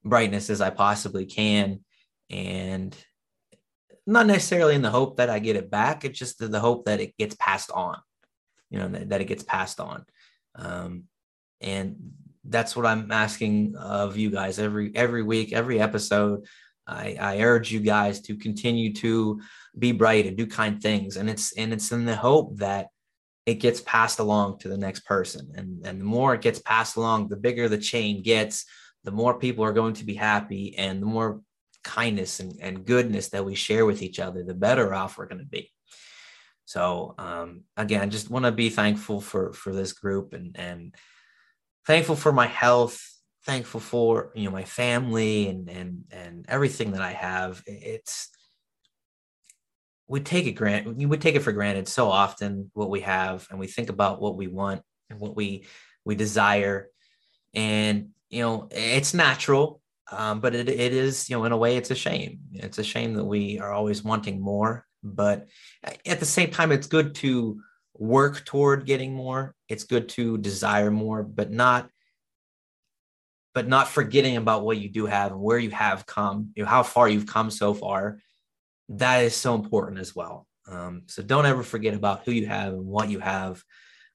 brightness 0.03 0.49
as 0.49 0.61
I 0.61 0.71
possibly 0.71 1.25
can, 1.25 1.81
and 2.29 2.95
not 4.07 4.25
necessarily 4.25 4.75
in 4.75 4.81
the 4.81 4.89
hope 4.89 5.17
that 5.17 5.29
I 5.29 5.39
get 5.39 5.55
it 5.55 5.69
back. 5.69 6.03
It's 6.03 6.17
just 6.17 6.39
the 6.39 6.59
hope 6.59 6.85
that 6.85 6.99
it 6.99 7.15
gets 7.17 7.35
passed 7.35 7.69
on, 7.71 7.97
you 8.71 8.79
know, 8.79 8.87
that, 8.87 9.09
that 9.09 9.21
it 9.21 9.25
gets 9.25 9.43
passed 9.43 9.79
on, 9.79 10.05
um, 10.55 11.03
and 11.59 12.13
that's 12.43 12.75
what 12.75 12.85
I'm 12.85 13.11
asking 13.11 13.75
of 13.75 14.17
you 14.17 14.31
guys. 14.31 14.59
Every 14.59 14.91
every 14.95 15.23
week, 15.23 15.53
every 15.53 15.79
episode. 15.79 16.45
I, 16.87 17.15
I 17.19 17.41
urge 17.41 17.71
you 17.71 17.79
guys 17.79 18.21
to 18.21 18.35
continue 18.35 18.93
to 18.95 19.39
be 19.77 19.91
bright 19.91 20.25
and 20.25 20.35
do 20.35 20.47
kind 20.47 20.81
things. 20.81 21.17
And 21.17 21.29
it's 21.29 21.55
and 21.57 21.71
it's 21.71 21.91
in 21.91 22.05
the 22.05 22.15
hope 22.15 22.57
that 22.57 22.87
it 23.45 23.55
gets 23.55 23.81
passed 23.81 24.19
along 24.19 24.59
to 24.59 24.67
the 24.67 24.77
next 24.77 25.05
person. 25.05 25.51
And 25.55 25.85
and 25.85 26.01
the 26.01 26.05
more 26.05 26.33
it 26.33 26.41
gets 26.41 26.59
passed 26.59 26.97
along 26.97 27.27
the 27.27 27.37
bigger 27.37 27.69
the 27.69 27.77
chain 27.77 28.23
gets 28.23 28.65
the 29.03 29.11
more 29.11 29.39
people 29.39 29.63
are 29.63 29.73
going 29.73 29.93
to 29.95 30.05
be 30.05 30.13
happy 30.13 30.77
and 30.77 31.01
the 31.01 31.07
more 31.07 31.41
kindness 31.83 32.39
and, 32.39 32.53
and 32.61 32.85
goodness 32.85 33.29
that 33.29 33.43
we 33.43 33.55
share 33.55 33.85
with 33.85 34.03
each 34.03 34.19
other 34.19 34.43
the 34.43 34.53
better 34.53 34.93
off 34.93 35.17
we're 35.17 35.25
going 35.25 35.39
to 35.39 35.45
be. 35.45 35.71
So 36.65 37.15
um, 37.17 37.61
again 37.77 38.09
just 38.09 38.29
want 38.29 38.45
to 38.45 38.51
be 38.51 38.69
thankful 38.69 39.21
for 39.21 39.53
for 39.53 39.73
this 39.73 39.93
group 39.93 40.33
and 40.33 40.55
and 40.57 40.95
thankful 41.85 42.15
for 42.15 42.31
my 42.31 42.47
health 42.47 43.11
thankful 43.45 43.79
for 43.79 44.31
you 44.35 44.45
know 44.45 44.51
my 44.51 44.63
family 44.63 45.47
and 45.47 45.69
and 45.69 46.03
and 46.11 46.45
everything 46.47 46.91
that 46.91 47.01
i 47.01 47.11
have. 47.11 47.63
It's 47.65 48.29
we 50.07 50.19
take 50.19 50.45
it 50.45 50.53
grant 50.53 50.95
we 50.95 51.17
take 51.17 51.35
it 51.35 51.41
for 51.41 51.51
granted 51.51 51.87
so 51.87 52.09
often 52.09 52.69
what 52.73 52.89
we 52.89 53.01
have 53.01 53.47
and 53.49 53.59
we 53.59 53.67
think 53.67 53.89
about 53.89 54.21
what 54.21 54.35
we 54.35 54.47
want 54.47 54.81
and 55.09 55.19
what 55.19 55.35
we 55.35 55.65
we 56.05 56.15
desire. 56.15 56.89
And 57.53 58.09
you 58.29 58.41
know 58.41 58.67
it's 58.71 59.13
natural 59.13 59.81
um, 60.11 60.41
but 60.41 60.53
it, 60.53 60.67
it 60.67 60.93
is 60.93 61.29
you 61.29 61.37
know 61.37 61.45
in 61.45 61.51
a 61.51 61.57
way 61.57 61.77
it's 61.77 61.91
a 61.91 61.95
shame. 61.95 62.39
It's 62.53 62.77
a 62.77 62.83
shame 62.83 63.13
that 63.15 63.25
we 63.25 63.59
are 63.59 63.71
always 63.71 64.03
wanting 64.03 64.39
more 64.39 64.85
but 65.03 65.47
at 66.05 66.19
the 66.19 66.25
same 66.25 66.51
time 66.51 66.71
it's 66.71 66.85
good 66.85 67.15
to 67.15 67.59
work 68.01 68.43
toward 68.45 68.85
getting 68.85 69.13
more 69.13 69.53
it's 69.69 69.83
good 69.83 70.09
to 70.09 70.37
desire 70.39 70.91
more 70.91 71.23
but 71.23 71.51
not 71.51 71.89
but 73.53 73.67
not 73.67 73.87
forgetting 73.87 74.37
about 74.37 74.63
what 74.63 74.77
you 74.77 74.89
do 74.89 75.05
have 75.05 75.31
and 75.31 75.41
where 75.41 75.59
you 75.59 75.69
have 75.69 76.05
come 76.05 76.49
you 76.55 76.63
know 76.63 76.69
how 76.69 76.83
far 76.83 77.07
you've 77.07 77.27
come 77.27 77.51
so 77.51 77.73
far 77.73 78.17
that 78.97 79.23
is 79.23 79.35
so 79.35 79.55
important 79.55 79.99
as 79.99 80.15
well. 80.15 80.47
Um, 80.67 81.03
so 81.07 81.23
don't 81.23 81.45
ever 81.45 81.63
forget 81.63 81.93
about 81.93 82.23
who 82.25 82.31
you 82.31 82.47
have 82.47 82.73
and 82.73 82.85
what 82.85 83.09
you 83.09 83.19
have. 83.19 83.63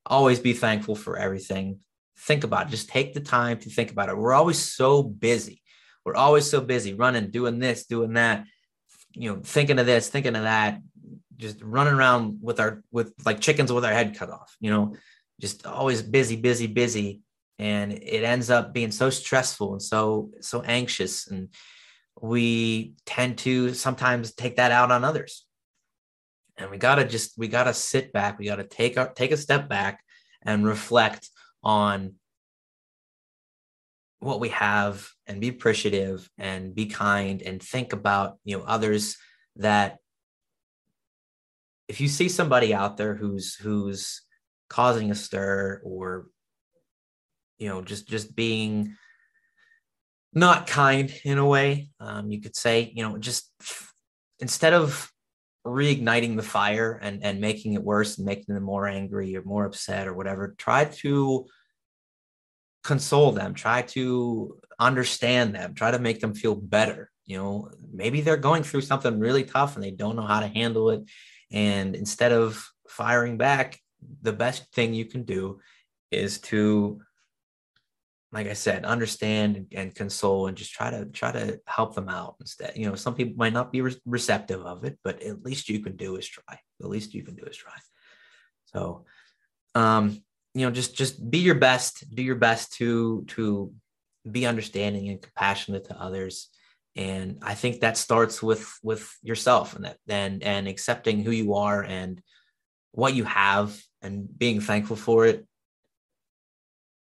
Always 0.05 0.39
be 0.39 0.53
thankful 0.53 0.95
for 0.95 1.19
everything. 1.19 1.81
Think 2.21 2.45
about 2.45 2.69
it. 2.69 2.71
Just 2.71 2.89
take 2.89 3.15
the 3.15 3.21
time 3.21 3.59
to 3.61 3.71
think 3.71 3.91
about 3.91 4.09
it. 4.09 4.17
We're 4.17 4.33
always 4.33 4.59
so 4.59 5.03
busy. 5.03 5.63
We're 6.05 6.15
always 6.15 6.49
so 6.49 6.61
busy 6.61 6.95
running, 6.95 7.31
doing 7.31 7.59
this, 7.59 7.87
doing 7.87 8.13
that, 8.13 8.45
you 9.13 9.31
know, 9.31 9.41
thinking 9.43 9.79
of 9.79 9.87
this, 9.87 10.09
thinking 10.09 10.37
of 10.37 10.45
that, 10.45 10.81
just 11.37 11.63
running 11.63 11.95
around 11.95 12.39
with 12.41 12.61
our 12.61 12.83
with 12.91 13.13
like 13.25 13.41
chickens 13.41 13.73
with 13.73 13.85
our 13.85 13.93
head 13.93 14.17
cut 14.17 14.31
off, 14.31 14.57
you 14.61 14.71
know, 14.71 14.95
just 15.41 15.67
always 15.67 16.03
busy, 16.03 16.37
busy, 16.37 16.67
busy. 16.67 17.23
And 17.59 17.93
it 17.93 18.25
ends 18.25 18.51
up 18.51 18.75
being 18.75 18.91
so 18.91 19.11
stressful 19.11 19.73
and 19.73 19.83
so 19.83 20.31
so 20.41 20.63
anxious. 20.63 21.27
And 21.27 21.49
we 22.21 22.95
tend 23.05 23.39
to 23.39 23.75
sometimes 23.75 24.35
take 24.35 24.57
that 24.57 24.73
out 24.73 24.91
on 24.91 25.05
others. 25.05 25.47
And 26.59 26.71
we 26.71 26.79
got 26.79 26.97
to 26.97 27.05
just 27.07 27.39
we 27.39 27.49
got 27.49 27.65
to 27.65 27.75
sit 27.75 28.13
back. 28.13 28.39
We 28.39 28.47
got 28.47 28.57
to 28.57 28.65
take 28.65 28.99
our 28.99 29.13
take 29.13 29.33
a 29.33 29.37
step 29.37 29.69
back 29.69 30.03
and 30.43 30.67
reflect 30.67 31.29
on 31.63 32.15
what 34.21 34.41
we 34.41 34.49
have 34.49 35.09
and 35.27 35.41
be 35.41 35.49
appreciative 35.49 36.29
and 36.39 36.75
be 36.75 36.87
kind 36.87 37.43
and 37.43 37.63
think 37.63 37.93
about 37.93 38.39
you 38.45 38.57
know 38.57 38.65
others 38.65 39.17
that 39.57 39.99
if 41.89 42.01
you 42.01 42.09
see 42.09 42.29
somebody 42.29 42.75
out 42.75 42.97
there 42.97 43.15
who's 43.15 43.55
who's 43.55 44.23
causing 44.69 45.11
a 45.11 45.15
stir 45.15 45.81
or 45.85 46.27
you 47.59 47.69
know 47.69 47.83
just 47.83 48.09
just 48.09 48.35
being 48.35 48.97
not 50.37 50.67
kind 50.67 51.13
in 51.25 51.39
a 51.39 51.47
way. 51.47 51.89
Um, 51.99 52.31
you 52.31 52.43
could 52.43 52.55
say, 52.55 52.93
you 52.95 53.03
know, 53.03 53.17
just 53.17 53.51
instead 54.39 54.75
of 54.75 55.11
reigniting 55.67 56.37
the 56.37 56.43
fire 56.43 57.01
and, 57.03 57.25
and 57.25 57.41
making 57.41 57.73
it 57.73 57.83
worse 57.83 58.19
and 58.19 58.27
making 58.27 58.55
them 58.55 58.63
more 58.63 58.87
angry 58.87 59.35
or 59.35 59.43
more 59.45 59.65
upset 59.65 60.07
or 60.07 60.13
whatever, 60.13 60.55
try 60.59 60.85
to 60.85 61.47
console 62.85 63.33
them, 63.33 63.55
try 63.55 63.81
to 63.83 64.59
understand 64.79 65.55
them, 65.55 65.75
try 65.75 65.91
to 65.91 65.99
make 65.99 66.21
them 66.21 66.35
feel 66.35 66.55
better. 66.55 67.11
You 67.25 67.39
know, 67.39 67.71
maybe 67.91 68.21
they're 68.21 68.37
going 68.37 68.63
through 68.63 68.83
something 68.83 69.19
really 69.19 69.43
tough 69.43 69.75
and 69.75 69.83
they 69.83 69.91
don't 69.91 70.17
know 70.17 70.27
how 70.27 70.41
to 70.41 70.49
handle 70.49 70.91
it. 70.91 71.03
And 71.51 71.95
instead 71.95 72.33
of 72.33 72.69
firing 72.89 73.37
back, 73.37 73.81
the 74.23 74.33
best 74.33 74.73
thing 74.73 74.95
you 74.95 75.05
can 75.05 75.25
do 75.25 75.61
is 76.11 76.39
to 76.41 77.01
like 78.33 78.49
I 78.49 78.53
said, 78.53 78.85
understand 78.85 79.69
and, 79.73 79.95
console 79.95 80.47
and 80.47 80.57
just 80.57 80.73
try 80.73 80.91
to 80.91 81.07
try 81.07 81.33
to 81.33 81.59
help 81.67 81.95
them 81.95 82.09
out 82.09 82.37
instead. 82.41 82.73
You 82.77 82.89
know, 82.89 82.95
some 82.95 83.15
people 83.15 83.35
might 83.37 83.53
not 83.53 83.73
be 83.73 83.81
re- 83.81 83.97
receptive 84.05 84.61
of 84.61 84.85
it, 84.85 84.99
but 85.03 85.23
at 85.23 85.43
least 85.43 85.69
you 85.69 85.81
can 85.81 85.97
do 85.97 86.17
is 86.17 86.27
try. 86.27 86.59
The 86.81 86.89
least 86.89 87.15
you 87.15 87.23
can 87.23 87.35
do 87.35 87.45
is 87.45 87.57
try. 87.57 87.73
So, 88.67 89.07
um, 89.75 90.23
you 90.55 90.67
know, 90.67 90.71
just 90.73 90.97
just 90.97 91.31
be 91.31 91.39
your 91.39 91.55
best. 91.55 92.05
Do 92.15 92.23
your 92.23 92.37
best 92.37 92.75
to 92.75 93.25
to 93.29 93.73
be 94.31 94.45
understanding 94.45 95.09
and 95.09 95.23
compassionate 95.23 95.85
to 95.85 95.99
others. 95.99 96.51
And 96.97 97.39
I 97.43 97.55
think 97.55 97.81
that 97.81 97.97
starts 97.97 98.43
with 98.43 98.67
with 98.83 99.15
yourself 99.23 99.77
and 99.77 99.85
that 99.85 99.99
and 100.09 100.43
and 100.43 100.67
accepting 100.67 101.23
who 101.23 101.31
you 101.31 101.55
are 101.55 101.83
and 101.83 102.21
what 102.93 103.15
you 103.15 103.25
have 103.25 103.79
and 104.01 104.27
being 104.39 104.61
thankful 104.61 104.97
for 104.97 105.27
it 105.27 105.47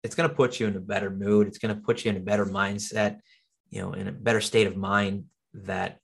it's 0.03 0.15
going 0.15 0.29
to 0.29 0.36
put 0.36 0.60
you 0.60 0.67
in 0.67 0.75
a 0.75 0.81
better 0.81 1.10
mood. 1.10 1.48
It's 1.48 1.58
going 1.58 1.75
to 1.75 1.81
put 1.81 2.03
you 2.03 2.12
in 2.12 2.17
a 2.17 2.22
better 2.22 2.46
mindset, 2.46 3.19
you 3.69 3.81
know, 3.81 3.93
in 3.93 4.08
a 4.08 4.12
better 4.12 4.41
state 4.41 4.67
of 4.67 4.77
mind 4.77 5.25
that 5.53 6.00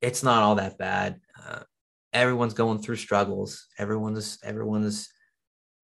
it's 0.00 0.22
not 0.22 0.42
all 0.42 0.56
that 0.56 0.78
bad. 0.78 1.20
Uh, 1.42 1.60
everyone's 2.12 2.54
going 2.54 2.80
through 2.80 2.96
struggles. 2.96 3.66
Everyone's 3.78 4.38
everyone's 4.42 5.08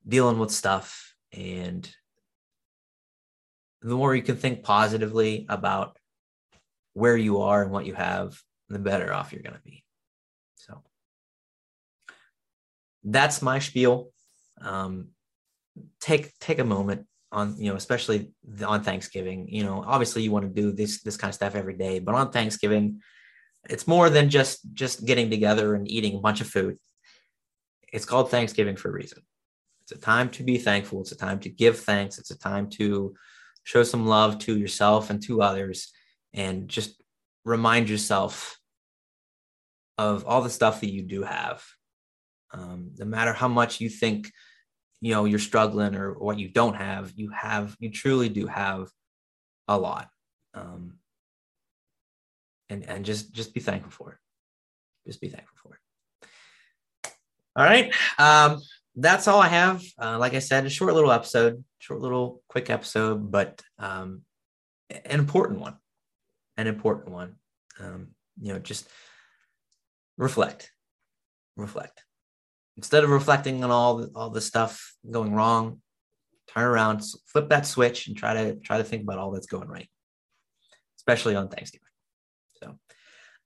dealing 0.06 0.38
with 0.38 0.50
stuff, 0.50 1.14
and 1.32 1.88
the 3.80 3.94
more 3.94 4.14
you 4.14 4.22
can 4.22 4.36
think 4.36 4.62
positively 4.62 5.46
about 5.48 5.97
where 6.98 7.16
you 7.16 7.42
are 7.42 7.62
and 7.62 7.70
what 7.70 7.86
you 7.86 7.94
have, 7.94 8.38
the 8.68 8.78
better 8.78 9.12
off 9.12 9.32
you're 9.32 9.42
going 9.42 9.54
to 9.54 9.62
be. 9.62 9.84
So 10.56 10.82
that's 13.04 13.40
my 13.42 13.58
spiel. 13.58 14.10
Um, 14.60 15.08
take 16.00 16.36
take 16.38 16.58
a 16.58 16.64
moment 16.64 17.06
on 17.30 17.56
you 17.58 17.70
know 17.70 17.76
especially 17.76 18.32
on 18.66 18.82
thanksgiving 18.82 19.46
you 19.48 19.62
know 19.62 19.84
obviously 19.86 20.22
you 20.22 20.32
want 20.32 20.44
to 20.44 20.62
do 20.62 20.72
this 20.72 21.02
this 21.02 21.16
kind 21.16 21.28
of 21.28 21.34
stuff 21.34 21.54
every 21.54 21.74
day 21.74 21.98
but 21.98 22.14
on 22.14 22.32
thanksgiving 22.32 23.00
it's 23.68 23.86
more 23.86 24.10
than 24.10 24.30
just 24.30 24.60
just 24.74 25.04
getting 25.04 25.30
together 25.30 25.74
and 25.74 25.90
eating 25.90 26.16
a 26.16 26.20
bunch 26.20 26.40
of 26.40 26.48
food. 26.48 26.78
It's 27.92 28.04
called 28.04 28.30
thanksgiving 28.30 28.76
for 28.76 28.88
a 28.88 28.92
reason. 28.92 29.22
It's 29.82 29.92
a 29.92 29.98
time 29.98 30.30
to 30.30 30.42
be 30.42 30.58
thankful. 30.58 31.00
It's 31.00 31.12
a 31.12 31.16
time 31.16 31.40
to 31.40 31.48
give 31.48 31.78
thanks. 31.80 32.18
It's 32.18 32.30
a 32.30 32.38
time 32.38 32.68
to 32.70 33.14
show 33.64 33.82
some 33.82 34.06
love 34.06 34.38
to 34.40 34.58
yourself 34.58 35.10
and 35.10 35.22
to 35.24 35.42
others 35.42 35.92
and 36.35 36.68
just 36.68 37.02
remind 37.44 37.88
yourself 37.88 38.58
of 39.97 40.25
all 40.26 40.42
the 40.42 40.50
stuff 40.50 40.80
that 40.80 40.92
you 40.92 41.02
do 41.02 41.23
have. 41.23 41.64
Um, 42.52 42.92
no 42.99 43.04
matter 43.04 43.32
how 43.32 43.49
much 43.49 43.80
you 43.80 43.88
think 43.88 44.30
you 45.00 45.12
know 45.12 45.25
you're 45.25 45.38
struggling 45.38 45.94
or 45.94 46.14
what 46.14 46.38
you 46.38 46.49
don't 46.49 46.75
have 46.75 47.12
you 47.14 47.30
have 47.30 47.76
you 47.78 47.90
truly 47.90 48.28
do 48.28 48.47
have 48.47 48.88
a 49.66 49.78
lot. 49.78 50.08
Um 50.54 50.99
and 52.68 52.88
and 52.88 53.04
just 53.04 53.32
just 53.32 53.54
be 53.54 53.61
thankful 53.61 53.90
for 53.90 54.12
it. 54.12 54.18
Just 55.06 55.20
be 55.20 55.28
thankful 55.28 55.56
for 55.62 55.75
it. 55.75 57.11
All 57.56 57.64
right. 57.64 57.92
Um 58.18 58.61
that's 58.97 59.28
all 59.28 59.40
i 59.40 59.49
have. 59.49 59.82
Uh, 60.00 60.18
like 60.18 60.35
i 60.35 60.40
said 60.40 60.66
a 60.66 60.70
short 60.70 60.94
little 60.94 61.12
episode 61.12 61.62
short 61.78 62.00
little 62.00 62.42
quick 62.49 62.68
episode 62.70 63.30
but 63.30 63.62
um 63.78 64.23
an 64.90 65.20
important 65.20 65.61
one 65.61 65.76
an 66.58 66.66
important 66.66 67.14
one. 67.14 67.36
Um 67.80 68.08
you 68.40 68.52
know 68.52 68.58
just 68.58 68.86
reflect 70.18 70.70
reflect. 71.56 72.04
Instead 72.76 73.02
of 73.02 73.10
reflecting 73.10 73.64
on 73.64 73.72
all 73.72 73.96
the, 73.96 74.10
all 74.14 74.30
the 74.30 74.40
stuff 74.40 74.94
going 75.10 75.34
wrong 75.34 75.80
turn 76.48 76.64
around 76.64 77.02
flip 77.26 77.48
that 77.50 77.66
switch 77.66 78.08
and 78.08 78.16
try 78.16 78.34
to 78.34 78.56
try 78.56 78.78
to 78.78 78.84
think 78.84 79.02
about 79.02 79.18
all 79.18 79.30
that's 79.30 79.46
going 79.46 79.68
right 79.68 79.88
especially 80.96 81.36
on 81.36 81.48
thanksgiving. 81.48 81.86
So 82.62 82.78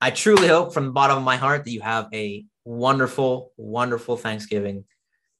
i 0.00 0.10
truly 0.10 0.48
hope 0.48 0.72
from 0.72 0.86
the 0.86 0.92
bottom 0.92 1.18
of 1.18 1.24
my 1.24 1.36
heart 1.36 1.64
that 1.64 1.70
you 1.70 1.80
have 1.80 2.08
a 2.12 2.44
wonderful 2.64 3.52
wonderful 3.56 4.16
thanksgiving. 4.16 4.84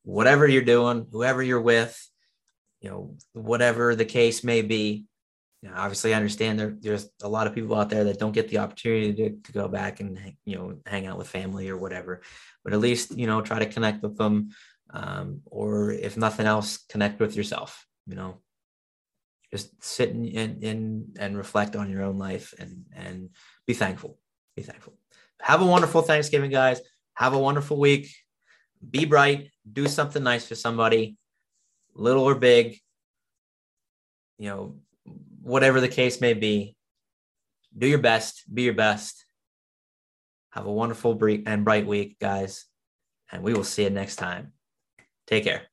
Whatever 0.04 0.48
you're 0.48 0.62
doing 0.62 1.06
whoever 1.12 1.42
you're 1.42 1.60
with 1.60 1.96
you 2.80 2.90
know 2.90 3.16
whatever 3.32 3.94
the 3.94 4.04
case 4.04 4.42
may 4.42 4.62
be 4.62 5.04
you 5.62 5.68
know, 5.68 5.74
obviously 5.76 6.12
I 6.12 6.16
understand 6.16 6.58
there, 6.58 6.76
there's 6.78 7.08
a 7.22 7.28
lot 7.28 7.46
of 7.46 7.54
people 7.54 7.76
out 7.76 7.88
there 7.88 8.04
that 8.04 8.18
don't 8.18 8.32
get 8.32 8.48
the 8.48 8.58
opportunity 8.58 9.14
to, 9.14 9.30
to 9.30 9.52
go 9.52 9.68
back 9.68 10.00
and 10.00 10.18
you 10.44 10.56
know 10.56 10.78
hang 10.86 11.06
out 11.06 11.18
with 11.18 11.28
family 11.28 11.70
or 11.70 11.76
whatever. 11.76 12.22
But 12.64 12.72
at 12.72 12.80
least 12.80 13.16
you 13.16 13.26
know 13.26 13.40
try 13.40 13.58
to 13.60 13.66
connect 13.66 14.02
with 14.02 14.16
them 14.16 14.50
um, 14.90 15.40
or 15.46 15.92
if 15.92 16.16
nothing 16.16 16.46
else 16.46 16.78
connect 16.88 17.20
with 17.20 17.36
yourself 17.36 17.86
you 18.06 18.16
know? 18.16 18.38
Just 19.50 19.82
sit 19.84 20.10
in, 20.10 20.24
in, 20.24 20.62
in 20.62 21.04
and 21.18 21.36
reflect 21.36 21.76
on 21.76 21.90
your 21.90 22.02
own 22.02 22.16
life 22.16 22.54
and 22.58 22.86
and 22.96 23.30
be 23.66 23.74
thankful 23.74 24.18
be 24.56 24.62
thankful. 24.62 24.94
Have 25.40 25.62
a 25.62 25.66
wonderful 25.66 26.02
thanksgiving 26.02 26.50
guys. 26.50 26.80
Have 27.14 27.32
a 27.32 27.38
wonderful 27.38 27.78
week. 27.78 28.14
Be 28.88 29.04
bright. 29.04 29.50
Do 29.70 29.88
something 29.88 30.22
nice 30.22 30.46
for 30.46 30.54
somebody 30.54 31.16
little 31.94 32.24
or 32.24 32.34
big. 32.34 32.78
You 34.38 34.48
know 34.48 34.76
whatever 35.42 35.80
the 35.80 35.88
case 35.88 36.20
may 36.20 36.34
be 36.34 36.76
do 37.76 37.86
your 37.86 37.98
best 37.98 38.44
be 38.52 38.62
your 38.62 38.74
best 38.74 39.26
have 40.52 40.66
a 40.66 40.72
wonderful 40.72 41.18
and 41.46 41.64
bright 41.64 41.86
week, 41.86 42.18
guys. 42.18 42.66
And 43.30 43.42
we 43.42 43.54
will 43.54 43.64
see 43.64 43.84
you 43.84 43.90
next 43.90 44.16
time. 44.16 44.52
Take 45.26 45.44
care. 45.44 45.71